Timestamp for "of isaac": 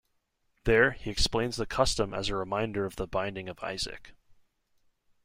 3.47-4.15